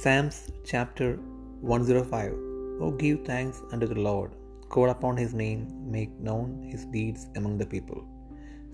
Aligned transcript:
Psalms 0.00 0.36
chapter 0.70 1.08
105 1.60 2.32
Oh, 2.84 2.90
give 3.00 3.18
thanks 3.26 3.58
unto 3.72 3.86
the 3.90 4.00
Lord, 4.06 4.30
call 4.74 4.88
upon 4.92 5.18
his 5.22 5.34
name, 5.40 5.60
make 5.94 6.12
known 6.28 6.46
his 6.70 6.84
deeds 6.94 7.22
among 7.36 7.58
the 7.58 7.66
people. 7.74 8.00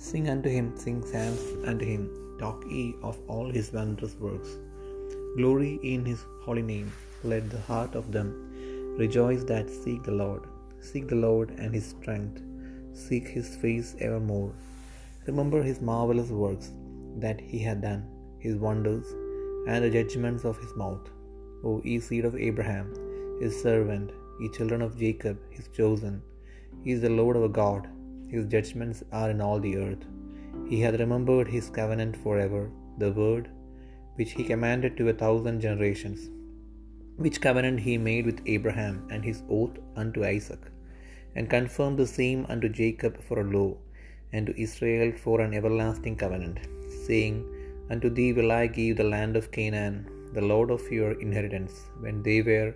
Sing 0.09 0.29
unto 0.35 0.51
him, 0.57 0.67
sing 0.83 0.99
psalms 1.11 1.43
unto 1.71 1.85
him, 1.93 2.05
talk 2.43 2.61
ye 2.75 2.85
of 3.09 3.19
all 3.27 3.49
his 3.59 3.73
wondrous 3.79 4.15
works. 4.27 4.53
Glory 5.39 5.73
in 5.93 6.05
his 6.11 6.23
holy 6.47 6.67
name, 6.73 6.89
let 7.33 7.51
the 7.51 7.65
heart 7.71 7.95
of 8.01 8.13
them 8.17 8.31
rejoice 9.03 9.45
that 9.53 9.77
seek 9.83 10.03
the 10.05 10.19
Lord. 10.25 10.45
Seek 10.89 11.09
the 11.09 11.23
Lord 11.29 11.51
and 11.59 11.75
his 11.79 11.89
strength, 11.97 12.39
seek 13.07 13.27
his 13.39 13.51
face 13.65 13.91
evermore. 14.09 14.53
Remember 15.31 15.63
his 15.71 15.81
marvelous 15.93 16.31
works 16.45 16.69
that 17.25 17.41
he 17.41 17.59
hath 17.69 17.83
done, 17.91 18.05
his 18.47 18.57
wonders, 18.69 19.09
and 19.69 19.83
the 19.85 19.95
judgments 19.97 20.45
of 20.51 20.61
his 20.63 20.75
mouth. 20.83 21.07
O 21.69 21.73
ye 21.89 21.97
seed 22.07 22.27
of 22.29 22.37
Abraham, 22.49 22.89
his 23.43 23.55
servant, 23.67 24.09
ye 24.41 24.49
children 24.57 24.83
of 24.87 24.99
Jacob, 25.05 25.37
his 25.57 25.69
chosen. 25.79 26.17
He 26.85 26.93
is 26.97 27.03
the 27.05 27.17
Lord 27.21 27.37
our 27.41 27.53
God, 27.63 27.83
his 28.35 28.47
judgments 28.55 29.01
are 29.21 29.31
in 29.35 29.41
all 29.47 29.61
the 29.65 29.77
earth. 29.87 30.05
He 30.71 30.79
hath 30.83 31.03
remembered 31.05 31.49
his 31.57 31.69
covenant 31.79 32.17
forever, 32.25 32.63
the 33.03 33.13
word 33.21 33.47
which 34.19 34.33
he 34.37 34.51
commanded 34.53 34.93
to 34.97 35.11
a 35.11 35.19
thousand 35.23 35.59
generations, 35.67 36.21
which 37.25 37.45
covenant 37.47 37.79
he 37.87 37.95
made 38.11 38.27
with 38.29 38.41
Abraham, 38.55 38.97
and 39.13 39.23
his 39.29 39.41
oath 39.59 39.77
unto 40.03 40.29
Isaac, 40.37 40.65
and 41.37 41.55
confirmed 41.57 41.99
the 42.01 42.13
same 42.21 42.41
unto 42.53 42.69
Jacob 42.81 43.15
for 43.27 43.37
a 43.41 43.51
law, 43.57 43.71
and 44.33 44.45
to 44.47 44.61
Israel 44.67 45.11
for 45.25 45.37
an 45.45 45.55
everlasting 45.59 46.17
covenant, 46.25 46.59
saying, 47.07 47.37
Unto 47.93 48.09
thee 48.17 48.33
will 48.37 48.53
I 48.61 48.67
give 48.79 48.97
the 48.99 49.11
land 49.15 49.35
of 49.39 49.51
Canaan, 49.57 49.97
the 50.37 50.47
Lord 50.51 50.71
of 50.75 50.83
your 50.97 51.13
inheritance, 51.27 51.75
when 52.03 52.17
they 52.27 52.41
were 52.49 52.71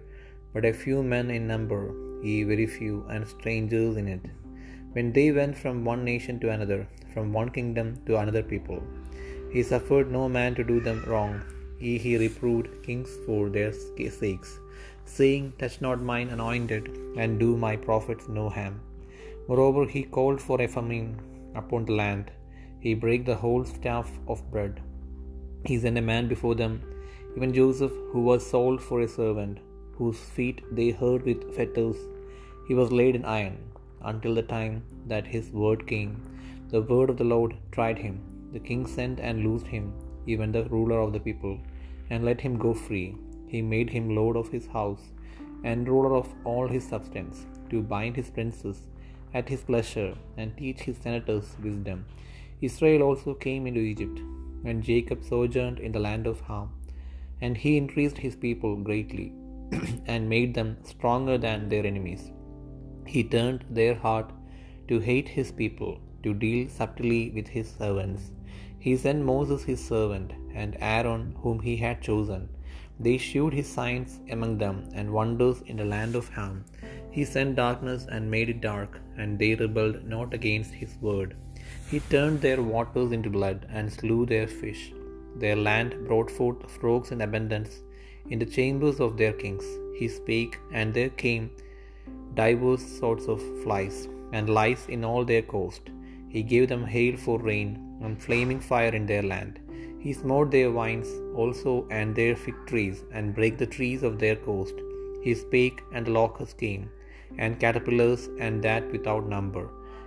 but 0.52 0.64
a 0.68 0.78
few 0.82 0.98
men 1.12 1.30
in 1.36 1.46
number, 1.52 1.82
ye 2.26 2.36
very 2.50 2.66
few, 2.78 2.96
and 3.12 3.32
strangers 3.34 3.96
in 4.00 4.08
it. 4.14 4.24
When 4.94 5.08
they 5.16 5.28
went 5.38 5.56
from 5.62 5.86
one 5.90 6.02
nation 6.10 6.36
to 6.40 6.50
another, 6.54 6.80
from 7.12 7.26
one 7.38 7.50
kingdom 7.56 7.88
to 8.06 8.18
another 8.20 8.44
people, 8.52 8.80
he 9.54 9.62
suffered 9.70 10.10
no 10.16 10.24
man 10.36 10.54
to 10.58 10.70
do 10.72 10.78
them 10.86 11.00
wrong. 11.10 11.34
Ye 11.84 11.92
he 12.04 12.12
reproved 12.24 12.70
kings 12.86 13.12
for 13.26 13.42
their 13.56 13.72
sakes, 14.20 14.52
saying, 15.16 15.44
Touch 15.60 15.76
not 15.86 16.08
mine 16.12 16.30
anointed, 16.36 16.86
and 17.20 17.42
do 17.44 17.50
my 17.66 17.74
prophets 17.88 18.28
no 18.38 18.46
harm. 18.56 18.76
Moreover, 19.48 19.84
he 19.94 20.14
called 20.16 20.40
for 20.46 20.58
a 20.62 20.72
famine 20.76 21.10
upon 21.62 21.84
the 21.86 21.98
land. 22.02 22.26
He 22.84 22.94
brake 23.04 23.26
the 23.26 23.40
whole 23.42 23.64
staff 23.76 24.08
of 24.32 24.48
bread. 24.54 24.74
He 25.68 25.76
sent 25.82 26.00
a 26.00 26.08
man 26.12 26.26
before 26.32 26.54
them, 26.60 26.74
even 27.36 27.52
Joseph, 27.58 27.94
who 28.10 28.22
was 28.28 28.50
sold 28.52 28.78
for 28.86 28.98
a 29.02 29.12
servant, 29.20 29.58
whose 29.98 30.20
feet 30.36 30.58
they 30.78 30.90
hurt 31.00 31.22
with 31.28 31.54
fetters. 31.56 31.98
He 32.68 32.74
was 32.80 32.98
laid 33.00 33.14
in 33.18 33.24
iron, 33.40 33.58
until 34.10 34.34
the 34.38 34.48
time 34.56 34.74
that 35.10 35.32
his 35.34 35.46
word 35.62 35.82
came. 35.92 36.12
The 36.72 36.82
word 36.92 37.10
of 37.12 37.18
the 37.20 37.30
Lord 37.34 37.52
tried 37.76 37.98
him. 38.06 38.16
The 38.54 38.64
king 38.68 38.82
sent 38.96 39.18
and 39.28 39.44
loosed 39.46 39.68
him, 39.74 39.86
even 40.32 40.50
the 40.52 40.64
ruler 40.76 40.98
of 41.04 41.12
the 41.14 41.24
people, 41.28 41.54
and 42.10 42.24
let 42.28 42.40
him 42.46 42.56
go 42.64 42.72
free. 42.86 43.08
He 43.52 43.60
made 43.74 43.90
him 43.96 44.16
lord 44.20 44.36
of 44.40 44.50
his 44.56 44.66
house, 44.78 45.04
and 45.70 45.90
ruler 45.92 46.12
of 46.20 46.28
all 46.50 46.68
his 46.74 46.86
substance, 46.92 47.38
to 47.70 47.88
bind 47.94 48.14
his 48.20 48.30
princes 48.36 48.78
at 49.38 49.48
his 49.52 49.62
pleasure, 49.70 50.12
and 50.36 50.56
teach 50.62 50.80
his 50.88 50.98
senators 51.04 51.48
wisdom. 51.66 52.00
Israel 52.68 53.02
also 53.08 53.32
came 53.46 53.64
into 53.70 53.80
Egypt, 53.92 54.18
and 54.64 54.82
Jacob 54.90 55.22
sojourned 55.30 55.78
in 55.86 55.92
the 55.92 56.04
land 56.08 56.26
of 56.26 56.40
Ham. 56.48 56.68
And 57.40 57.56
he 57.62 57.72
increased 57.76 58.18
his 58.18 58.36
people 58.44 58.74
greatly, 58.88 59.28
and 60.12 60.32
made 60.34 60.52
them 60.54 60.70
stronger 60.92 61.36
than 61.46 61.68
their 61.68 61.86
enemies. 61.92 62.24
He 63.14 63.22
turned 63.34 63.64
their 63.78 63.96
heart 64.04 64.30
to 64.88 64.98
hate 65.08 65.28
his 65.38 65.50
people, 65.60 65.92
to 66.24 66.32
deal 66.44 66.62
subtly 66.78 67.30
with 67.36 67.48
his 67.56 67.68
servants. 67.80 68.24
He 68.84 68.94
sent 69.04 69.30
Moses 69.32 69.62
his 69.70 69.82
servant, 69.92 70.30
and 70.62 70.76
Aaron 70.94 71.24
whom 71.42 71.58
he 71.66 71.76
had 71.84 72.06
chosen. 72.08 72.42
They 73.04 73.16
shewed 73.28 73.54
his 73.58 73.70
signs 73.78 74.12
among 74.34 74.58
them, 74.62 74.78
and 74.98 75.16
wonders 75.18 75.58
in 75.70 75.78
the 75.80 75.90
land 75.94 76.14
of 76.20 76.28
Ham. 76.36 76.56
He 77.16 77.24
sent 77.24 77.60
darkness 77.62 78.06
and 78.14 78.34
made 78.34 78.50
it 78.54 78.60
dark, 78.60 78.92
and 79.20 79.38
they 79.40 79.54
rebelled 79.62 79.98
not 80.14 80.32
against 80.38 80.72
his 80.82 80.92
word. 81.08 81.30
He 81.90 82.00
turned 82.14 82.40
their 82.40 82.60
waters 82.74 83.12
into 83.16 83.30
blood, 83.38 83.66
and 83.78 83.92
slew 83.98 84.20
their 84.32 84.48
fish. 84.60 84.82
Their 85.42 85.58
land 85.68 85.94
brought 86.08 86.30
forth 86.38 86.62
frogs 86.78 87.10
in 87.14 87.20
abundance 87.26 87.72
in 88.30 88.38
the 88.42 88.52
chambers 88.56 88.98
of 89.06 89.16
their 89.20 89.34
kings. 89.42 89.66
He 89.98 90.08
spake, 90.18 90.54
and 90.78 90.94
there 90.96 91.14
came 91.24 91.44
divers 92.40 92.84
sorts 93.00 93.26
of 93.34 93.40
flies, 93.62 93.96
and 94.36 94.54
lice 94.60 94.84
in 94.94 95.02
all 95.10 95.24
their 95.30 95.46
coast. 95.54 95.84
He 96.34 96.42
gave 96.52 96.68
them 96.72 96.84
hail 96.94 97.16
for 97.24 97.38
rain, 97.50 97.70
and 98.04 98.22
flaming 98.26 98.60
fire 98.70 98.94
in 99.00 99.06
their 99.10 99.26
land. 99.32 99.54
He 100.04 100.12
smote 100.22 100.50
their 100.52 100.70
vines 100.78 101.10
also 101.40 101.74
and 101.98 102.08
their 102.20 102.36
fig 102.44 102.58
trees, 102.70 102.98
and 103.16 103.36
brake 103.38 103.58
the 103.58 103.72
trees 103.76 104.02
of 104.08 104.18
their 104.22 104.38
coast. 104.48 104.78
He 105.26 105.34
spake, 105.44 105.80
and 105.96 106.08
locusts 106.18 106.58
came, 106.64 106.84
and 107.42 107.60
caterpillars, 107.64 108.24
and 108.44 108.56
that 108.68 108.90
without 108.94 109.26
number, 109.36 109.64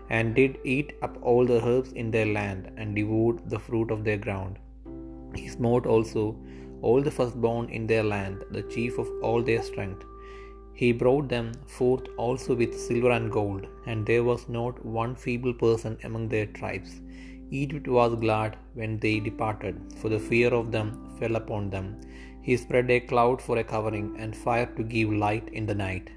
and 0.09 0.35
did 0.35 0.57
eat 0.63 0.93
up 1.01 1.17
all 1.21 1.45
the 1.45 1.63
herbs 1.65 1.91
in 1.93 2.11
their 2.11 2.25
land, 2.25 2.71
and 2.77 2.95
devoured 2.95 3.49
the 3.49 3.59
fruit 3.59 3.91
of 3.91 4.03
their 4.03 4.17
ground. 4.17 4.57
He 5.35 5.47
smote 5.47 5.85
also 5.85 6.37
all 6.81 7.01
the 7.01 7.11
firstborn 7.11 7.69
in 7.69 7.87
their 7.87 8.03
land, 8.03 8.43
the 8.51 8.63
chief 8.63 8.97
of 8.97 9.09
all 9.21 9.41
their 9.41 9.63
strength. 9.63 10.03
He 10.73 10.91
brought 10.91 11.27
them 11.29 11.53
forth 11.77 12.05
also 12.17 12.53
with 12.53 12.79
silver 12.87 13.11
and 13.11 13.31
gold, 13.31 13.65
and 13.85 14.05
there 14.05 14.23
was 14.23 14.49
not 14.49 14.85
one 14.85 15.15
feeble 15.15 15.53
person 15.53 15.97
among 16.03 16.27
their 16.29 16.47
tribes. 16.47 17.01
Egypt 17.49 17.87
was 17.87 18.15
glad 18.15 18.57
when 18.73 18.99
they 18.99 19.19
departed, 19.19 19.75
for 19.99 20.09
the 20.09 20.19
fear 20.19 20.53
of 20.53 20.71
them 20.71 21.15
fell 21.19 21.35
upon 21.37 21.69
them. 21.69 21.87
He 22.41 22.57
spread 22.57 22.91
a 22.91 22.99
cloud 22.99 23.41
for 23.41 23.57
a 23.57 23.63
covering, 23.63 24.15
and 24.19 24.35
fire 24.35 24.69
to 24.77 24.83
give 24.83 25.11
light 25.11 25.47
in 25.59 25.65
the 25.65 25.79
night. 25.87 26.09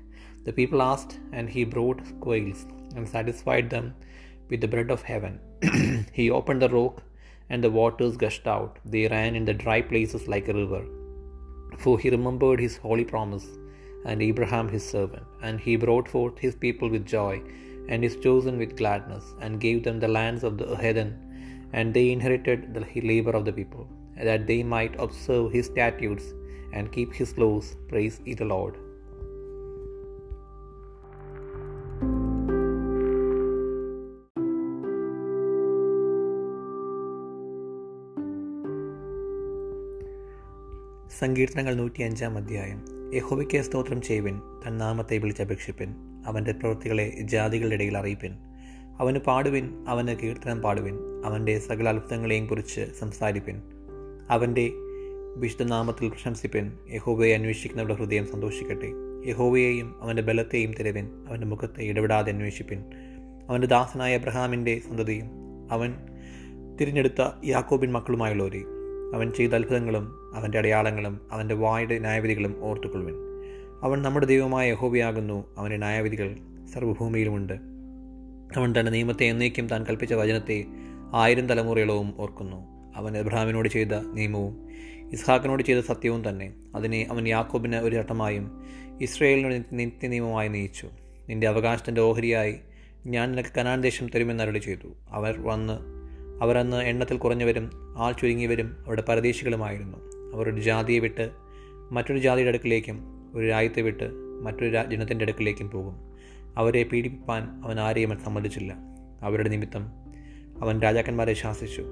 The 0.44 0.52
people 0.52 0.82
asked, 0.82 1.18
and 1.32 1.48
he 1.48 1.64
brought 1.64 2.02
quails, 2.20 2.66
and 2.96 3.08
satisfied 3.08 3.68
them 3.70 3.94
with 4.50 4.60
the 4.60 4.68
bread 4.68 4.90
of 4.90 5.02
heaven. 5.02 5.40
he 6.12 6.30
opened 6.30 6.62
the 6.62 6.68
rock, 6.68 7.02
and 7.50 7.62
the 7.62 7.70
waters 7.70 8.16
gushed 8.16 8.46
out. 8.46 8.78
They 8.84 9.06
ran 9.08 9.34
in 9.34 9.44
the 9.44 9.54
dry 9.54 9.80
places 9.82 10.28
like 10.28 10.48
a 10.48 10.58
river. 10.62 10.84
For 11.82 11.98
he 11.98 12.10
remembered 12.10 12.60
his 12.60 12.76
holy 12.76 13.04
promise, 13.04 13.46
and 14.04 14.22
Abraham 14.22 14.68
his 14.68 14.88
servant. 14.94 15.26
And 15.42 15.60
he 15.60 15.76
brought 15.76 16.08
forth 16.08 16.38
his 16.38 16.56
people 16.64 16.88
with 16.94 17.06
joy, 17.06 17.34
and 17.90 18.02
his 18.02 18.16
chosen 18.16 18.58
with 18.62 18.76
gladness, 18.76 19.24
and 19.40 19.64
gave 19.66 19.82
them 19.84 20.00
the 20.00 20.14
lands 20.18 20.44
of 20.44 20.58
the 20.58 20.68
heathen, 20.82 21.12
and 21.72 21.92
they 21.92 22.10
inherited 22.16 22.74
the 22.74 22.84
labor 23.12 23.34
of 23.38 23.46
the 23.46 23.56
people, 23.60 23.86
that 24.28 24.46
they 24.50 24.62
might 24.62 25.00
observe 25.06 25.52
his 25.52 25.66
statutes 25.66 26.26
and 26.72 26.92
keep 26.96 27.12
his 27.20 27.32
laws. 27.42 27.76
Praise 27.90 28.20
ye 28.26 28.34
the 28.34 28.50
Lord. 28.56 28.76
സങ്കീർത്തനങ്ങൾ 41.18 41.74
നൂറ്റി 41.74 42.02
അഞ്ചാം 42.02 42.36
അധ്യായം. 42.36 42.84
യഹോവയ്ക്ക് 43.14 43.62
സ്തോത്രം 43.62 44.02
ചെയ്യുവിൻ 44.02 44.40
തൻ 44.66 44.78
നാമത്തെ 44.78 45.18
വിളിച്ചപേക്ഷിപ്പൻ 45.18 45.94
അവന്റെ 46.26 46.52
പ്രവൃത്തികളെ 46.52 47.18
ജാതികളുടെ 47.20 47.74
ഇടയിൽ 47.74 47.98
അറിയിപ്പൻ. 47.98 48.32
അവന് 48.98 49.16
പാടുവിൻ 49.16 49.84
അവന് 49.88 50.08
കീർത്തനം 50.08 50.62
പാടുവിൻ 50.62 50.98
അവന്റെ 51.24 51.58
സകല 51.58 51.88
അത്ഭുതങ്ങളെയും 51.88 52.46
കുറിച്ച് 52.46 52.86
സംസാരിപ്പൻ. 52.98 53.62
അവന്റെ 54.30 54.70
വിശുദ്ധനാമത്തിൽ 55.36 56.08
പ്രശംസിപ്പൻ. 56.08 56.72
യഹോവയെ 56.90 57.34
അന്വേഷിക്കുന്നവരുടെ 57.34 57.94
ഹൃദയം 57.94 58.26
സന്തോഷിക്കട്ടെ. 58.26 58.90
യഹോവയെയും 59.28 60.02
അവന്റെ 60.02 60.22
ബലത്തെയും 60.22 60.72
തിരവിൻ 60.72 61.08
അവന്റെ 61.28 61.46
മുഖത്തെ 61.46 61.82
ഇടപെടാതെ 61.82 62.32
അന്വേഷിപ്പൻ. 62.32 62.84
അവന്റെ 63.48 63.66
ദാസനായ 63.66 64.18
അബ്രഹാമിന്റെ 64.18 64.80
സന്തതിയും 64.88 65.30
അവൻ 65.70 65.94
തിരഞ്ഞെടുത്ത 66.80 67.30
യാക്കോബിൻ 67.44 67.92
മക്കളുമായുള്ളവരെ. 67.92 68.77
അവൻ 69.14 69.30
ചെയ്ത 69.30 69.54
അത്ഭുതങ്ങളും 69.54 70.36
അവന്റെ 70.36 70.58
അടയാളങ്ങളും 70.58 71.20
അവന്റെ 71.32 71.54
വായുടെ 71.54 71.98
ന്യായവിധികളും 71.98 72.56
ഓർത്തുകൊള്ളുവിൻ. 72.60 73.14
അവൻ 73.82 74.02
നമ്മുടെ 74.02 74.26
ദൈവമായ 74.26 74.70
യഹോബിയാകുന്നു 74.70 75.54
അവന്റെ 75.58 75.76
ന്യായവിധികൾ 75.76 76.36
സർവഭൂമിയിലുമുണ്ട്. 76.74 77.52
അവൻ 78.56 78.74
തന്റെ 78.78 78.90
നിയമത്തെ 78.90 79.24
എന്നേക്കും 79.24 79.68
താൻ 79.68 79.84
കൽപ്പിച്ച 79.84 80.14
വചനത്തെ 80.14 80.64
ആയിരം 81.14 81.48
തലമുറയോളവും 81.48 82.14
ഓർക്കുന്നു. 82.18 82.56
അവൻ 82.96 83.16
എബ്രഹാമിനോട് 83.16 83.68
ചെയ്ത 83.68 83.92
നിയമവും 84.14 84.68
ഇസ്ഹാക്കിനോട് 85.12 85.62
ചെയ്ത 85.62 85.78
സത്യവും 85.78 86.28
തന്നെ. 86.28 86.52
അതിനെ 86.74 87.06
അവൻ 87.10 87.28
യാക്കോബിന് 87.28 87.76
ഒരു 87.76 87.96
ചട്ടമായും 87.96 88.62
ഇസ്രയേലിനോട് 89.00 89.62
നിത്യ 89.72 90.08
നിയമമായി 90.08 90.48
നയിച്ചു. 90.48 90.88
നിന്റെ 91.28 91.48
അവകാശത്തിന്റെ 91.48 92.00
ഓഹരിയായി 92.00 92.54
ഞാൻ 93.06 93.30
നിനക്ക് 93.30 93.48
കനാൻ 93.58 93.80
ദേശം 93.80 94.08
തരുമെന്ന് 94.08 94.44
അരുളി 94.44 94.58
ചെയ്തു 94.58 94.88
അവർ 95.10 95.40
വന്ന് 95.40 95.97
അവർ 96.42 96.58
അന്ന് 96.58 96.76
എണ്ണത്തിൽ 96.76 97.16
കുറഞ്ഞവരും 97.16 97.70
ആൾ 97.98 98.12
ചുരുങ്ങിയവരും 98.12 98.76
അവരുടെ 98.86 99.02
പരദേശികളുമായിരുന്നു. 99.02 99.98
അവർ 100.34 100.54
ഒരു 100.54 100.60
ജാതിയെ 100.60 100.98
വിട്ട് 100.98 101.30
മറ്റൊരു 101.90 102.18
ജാതിയുടെ 102.18 102.48
അടുക്കിലേക്കും 102.48 103.00
ഒരു 103.34 103.46
രാജ്യത്തെ 103.46 103.82
വിട്ട് 103.82 104.10
മറ്റൊരു 104.42 104.90
ജനത്തിന്റെ 104.90 105.22
അടുക്കിലേക്കും 105.22 105.70
പോകും. 105.70 105.94
അവരെ 106.56 106.82
പീഡിപ്പിപ്പാൻ 106.82 107.64
അവൻ 107.64 107.80
ആരെയും 107.80 108.18
സമ്മതിച്ചില്ല. 108.24 108.76
അവരുടെ 109.22 109.48
നിമിത്തം 109.48 109.86
അവൻ 110.62 110.80
രാജാക്കന്മാരെ 110.80 111.34
ശാസിച്ചു. 111.34 111.84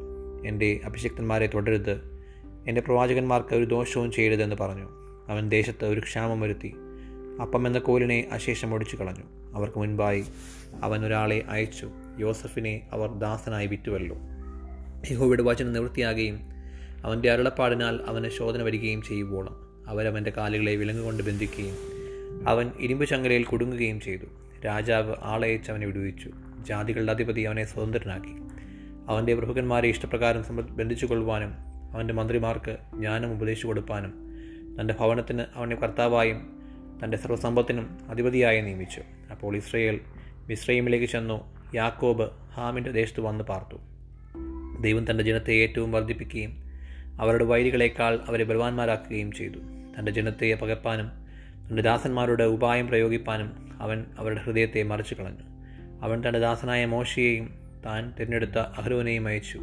എന്റെ 0.47 0.81
അഭിഷിക്തന്മാരെ 0.85 1.47
തുടരുത്. 1.47 2.25
എന്റെ 2.69 2.81
പ്രവാചകന്മാർക്ക് 2.81 3.55
ഒരു 3.55 3.65
ദോഷവും 3.65 4.13
ചെയ്യരുതെന്ന് 4.13 4.57
പറഞ്ഞു. 4.57 4.89
അവൻ 5.29 5.49
ദേശത്ത് 5.49 5.85
ഒരു 5.85 6.01
ക്ഷാമം 6.01 6.41
വരുത്തി. 6.41 6.75
അപ്പം 7.43 7.67
എന്ന 7.67 7.79
കോലിനെ 7.79 8.29
അശേഷം 8.33 8.75
ഒടിച്ചു 8.75 8.97
കളഞ്ഞു. 8.97 9.55
അവർക്ക് 9.55 9.79
മുൻപായി 9.79 10.25
അവൻ 10.83 11.07
ഒരാളെ 11.07 11.43
അയച്ചു. 11.49 11.91
യോസഫിനെ 12.19 12.89
അവർ 12.93 13.13
ദാസനായി 13.13 13.67
വിറ്റുവല്ലോ. 13.67 14.17
യഹോവയുടെ 15.11 15.43
വചനം 15.43 15.73
നിവൃത്തിയാകുകയും 15.73 16.41
അവന്റെ 17.05 17.31
അരുളപ്പാടിനാൽ 17.31 18.01
അവന് 18.07 18.29
ശോധന 18.29 18.63
വരികയും 18.63 19.03
ചെയ്യുവോളം. 19.03 19.85
അവരവന്റെ 19.89 20.33
കാലുകളെ 20.37 20.77
വിലങ്ങുകൊണ്ട് 20.77 21.23
ബന്ധിക്കുകയും 21.23 21.77
അവൻ 22.49 22.71
ഇരുമ്പ് 22.81 23.07
ചങ്ങലയിൽ 23.07 23.45
കുടുങ്ങുകയും 23.45 24.01
ചെയ്തു. 24.01 24.27
രാജാവ് 24.67 25.15
ആളയച്ച് 25.23 25.71
അവനെ 25.71 25.87
വിടുവിച്ചു. 25.87 26.31
ജാതികളുടെ 26.69 27.13
അധിപതി 27.13 27.41
അവനെ 27.41 27.65
സ്വതന്ത്രനാക്കി. 27.65 28.33
അവന്റെ 29.09 29.35
പ്രഭുക്കന്മാരെ 29.35 29.89
ഇഷ്ടപ്രകാരം 29.89 30.45
ബന്ധിച്ചു 30.77 31.07
കൊള്ളുവാനും 31.07 31.53
അവന്റെ 31.93 32.15
മന്ത്രിമാർക്ക് 32.15 32.77
ജ്ഞാനം 32.95 33.33
ഉപദേശിച്ചു 33.33 33.67
കൊടുപ്പാനും 33.67 34.13
തന്റെ 34.81 34.95
ഭവനത്തിന് 35.01 35.43
അവനെ 35.55 35.77
കർത്താവായും 35.77 36.41
തന്റെ 37.05 37.17
സർവസമ്പത്തിനും 37.17 37.99
അധിപതിയായി 38.09 38.61
നിയമിച്ചു. 38.61 39.03
അപ്പോൾ 39.31 39.57
ഇസ്രയേൽ 39.57 40.01
മിശ്രൈമിലേക്ക് 40.49 41.07
ചെന്നു 41.07 41.57
യാക്കോബ് 41.75 42.31
ഹാമിന്റെ 42.55 42.91
ദേശത്ത് 42.91 43.21
വന്ന് 43.21 43.45
പാർത്തു. 43.45 43.77
ദൈവം 44.81 45.11
തന്റെ 45.11 45.25
ജനത്തെ 45.25 45.53
ഏറ്റവും 45.53 45.93
വർദ്ധിപ്പിക്കുകയും 45.93 46.67
അവരുടെ 47.21 47.45
വൈരികളേക്കാൾ 47.45 48.19
അവരെ 48.29 48.45
ബലവാന്മാരാക്കുകയും 48.45 49.33
ചെയ്തു. 49.33 49.59
തന്റെ 49.99 50.13
ജനത്തെ 50.13 50.59
പകപ്പാനും 50.63 51.09
തന്റെ 51.69 51.83
ദാസന്മാരുടെ 51.83 52.45
ഉപായം 52.45 52.87
പ്രയോഗിപ്പാനും 52.87 53.79
അവൻ 53.81 54.05
അവരുടെ 54.19 54.41
ഹൃദയത്തെ 54.41 54.83
മറിച്ചു 54.83 55.15
കളഞ്ഞു 55.15 55.57
അവൻ 56.03 56.23
തന്റെ 56.29 56.39
ദാസനായ 56.39 56.85
മോശയെയും 56.85 57.59
താൻ 57.87 58.13
തിരഞ്ഞെടുത്ത 58.21 58.59
അഹ്രോനെയും 58.59 59.29
അയച്ചു. 59.29 59.61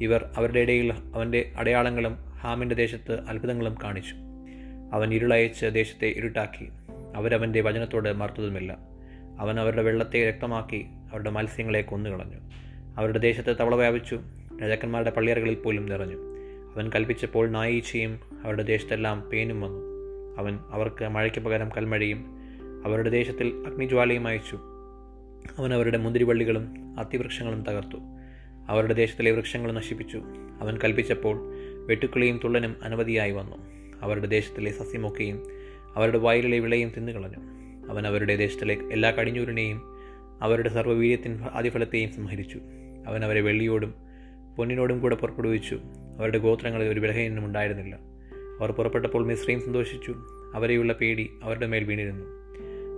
ഇവർ 0.00 0.30
അവരുടെ 0.36 0.60
ഇടയിൽ 0.60 0.92
അവന്റെ 0.92 1.52
അടയാളങ്ങളും 1.56 2.14
ഹാമിന്റെ 2.14 2.74
ദേശത്ത് 2.74 3.20
അത്ഭുതങ്ങളും 3.20 3.76
കാണിച്ചു. 3.84 4.14
അവൻ 4.92 5.14
ഇരുളയച്ച് 5.14 5.66
ദേശത്തെ 5.66 6.06
ഇരുട്ടാക്കി. 6.06 6.68
അവരവന്റെ 7.16 7.60
വചനത്തോട് 7.60 8.12
മറുത്തതുമില്ല. 8.12 8.78
അവൻ 9.40 9.60
അവരുടെ 9.60 9.82
വെള്ളത്തെ 9.82 10.28
രക്തമാക്കി 10.28 10.86
അവരുടെ 11.12 11.30
മത്സ്യങ്ങളെ 11.30 11.80
കൊന്നുകളഞ്ഞു. 11.80 12.63
അവരുടെ 12.96 13.18
ദേശത്ത് 13.18 13.56
തവള 13.60 13.74
വ്യാപിച്ചു. 13.74 14.20
രാജാക്കന്മാരുടെ 14.62 15.10
പള്ളിയറകളിൽ 15.10 15.54
പോലും 15.54 15.86
നിറഞ്ഞു. 15.86 16.16
അവൻ 16.74 16.90
കൽപ്പിച്ചപ്പോൾ 16.94 17.50
നായീച്ചയും 17.50 18.20
അവരുടെ 18.44 18.62
ദേശത്തെല്ലാം 18.62 19.20
പേനും 19.20 19.60
വന്നു. 19.60 19.94
അവൻ 20.38 20.58
അവർക്ക് 20.70 21.08
മഴയ്ക്ക് 21.08 21.38
പകരം 21.38 21.68
കൽമഴയും 21.68 22.24
അവരുടെ 22.84 23.10
ദേശത്തിൽ 23.10 23.64
അഗ്നിജ്വാലയും 23.66 24.26
അയച്ചു. 24.26 24.58
അവൻ 25.58 25.74
അവരുടെ 25.74 25.98
മുന്തിരിവള്ളികളും 25.98 26.74
അത്തിവൃക്ഷങ്ങളും 26.98 27.62
തകർത്തു. 27.62 27.96
അവരുടെ 28.68 28.94
ദേശത്തിലെ 28.94 29.30
വൃക്ഷങ്ങൾ 29.30 29.72
നശിപ്പിച്ചു. 29.72 30.22
അവൻ 30.60 30.78
കൽപ്പിച്ചപ്പോൾ 30.84 31.54
വെട്ടുക്കിളിയും 31.86 32.40
തുള്ളനും 32.44 32.76
അനവധിയായി 32.82 33.30
വന്നു. 33.30 33.56
അവരുടെ 34.02 34.26
ദേശത്തിലെ 34.26 34.72
സസ്യമൊക്കെയും 34.72 35.46
അവരുടെ 35.96 36.18
വയലിലെ 36.18 36.58
വിളയും 36.58 36.92
തിന്നുകളഞ്ഞു. 36.96 37.38
അവൻ 37.90 38.06
അവരുടെ 38.06 38.36
ദേശത്തിലെ 38.36 38.78
എല്ലാ 38.92 39.10
കടിഞ്ഞൂരിനെയും 39.10 39.93
അവരുടെ 40.42 40.68
സർവവീര്യത്തിൻ 40.68 41.42
ആദ്യഫലത്തെയും 41.52 42.12
സംഹരിച്ചു. 42.12 42.60
അവൻ 43.06 43.24
അവരെ 43.24 43.40
വെള്ളിയോടും 43.40 43.94
പൊന്നിനോടും 44.56 45.00
കൂടെ 45.00 45.14
പുറപ്പെടുവിച്ചു. 45.14 45.78
അവരുടെ 46.18 46.38
ഗോത്രങ്ങളിൽ 46.38 46.86
ഒരു 46.86 47.00
ബലഹീനം 47.00 47.44
ഉണ്ടായിരുന്നില്ല. 47.44 47.98
അവർ 48.60 48.72
പുറപ്പെട്ടപ്പോൾ 48.72 49.26
മിശ്രയും 49.26 49.60
സന്തോഷിച്ചു. 49.60 50.14
അവരെയുള്ള 50.54 50.92
പേടി 50.92 51.30
അവരുടെ 51.42 51.66
മേൽ 51.66 51.84
വീണിരുന്നു. 51.84 52.24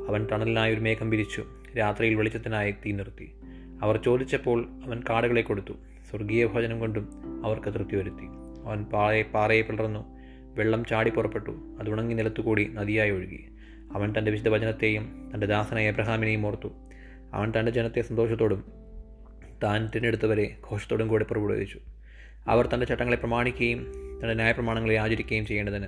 അവൻ 0.09 0.27
തണലിനായി 0.33 0.73
ഒരു 0.75 0.81
മേഘം 0.81 1.11
പിരിച്ചു 1.11 1.45
രാത്രിയിൽ 1.79 2.15
വെളിച്ചത്തിനായി 2.15 2.75
തീ 2.87 2.93
നിർത്തി. 2.93 3.33
അവർ 3.83 3.97
ചോദിച്ചപ്പോൾ 3.97 4.69
അവൻ 4.85 5.03
കാടുകളെ 5.11 5.43
കൊടുത്തു. 5.43 5.73
സ്വർഗീയ 6.11 6.47
ഭോജനം 6.47 6.81
കൊണ്ടും 6.81 7.09
അവർക്ക് 7.45 7.75
തൃപ്തി 7.75 7.97
വരുത്തി. 7.97 8.25
അവൻ 8.65 8.85
പാറയെ 8.85 9.23
പാറയെ 9.23 9.63
പിളർന്നു. 9.63 10.05
വെള്ളം 10.55 10.85
ചാടി 10.85 11.11
പുറപ്പെട്ടു. 11.11 11.51
അത് 11.51 11.91
ഉണങ്ങി 11.91 12.15
നിലത്തുകൂടി 12.15 12.69
നദിയായി 12.73 13.11
ഒഴുകി. 13.11 13.45
അവൻ 13.93 14.15
തന്റെ 14.19 14.31
വിശുദ്ധ 14.31 14.49
വചനത്തെയും 14.49 15.31
തന്റെ 15.35 15.47
ദാസനായ 15.47 15.89
എബ്രഹാമിനെയും 15.89 16.47
ഓർത്തു. 16.47 16.69
അവൻ 17.37 17.53
തന്റെ 17.59 17.73
ജനത്തെ 17.73 18.01
സന്തോഷത്തോടും 18.01 18.65
താൻ 19.63 19.91
തിരഞ്ഞെടുത്തവരെ 19.95 20.57
ഘോഷത്തോടും 20.71 21.09
കൂടെ 21.09 21.25
പുറപ്പെടുവിച്ചു 21.25 21.81
അവർ 22.49 22.67
തന്റെ 22.67 22.87
ചട്ടങ്ങളെ 22.87 23.17
പ്രമാണിക്കുകയും 23.17 23.93
തന്റെ 24.23 24.35
ന്യായപ്രമാണങ്ങളെ 24.35 24.95
ആചരിക്കുകയും 24.95 25.47
ചെയ്യേണ്ടതിന് 25.47 25.87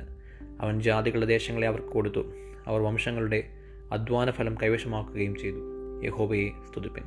അവൻ 0.61 0.83
ജാതികളുടെ 0.83 1.27
ദേശങ്ങളെ 1.27 1.67
അവർക്ക് 1.67 1.89
കൊടുത്തു. 1.89 2.35
അവർ 2.67 2.81
വംശങ്ങളുടെ 2.81 3.49
അധ്വാന 3.93 4.31
ഫലം 4.31 4.55
കൈവശമാക്കുകയും 4.62 5.37
ചെയ്തു. 5.37 5.61
യഹോബയെ 6.05 6.49
സ്തുതിപ്പിൻ. 6.49 7.05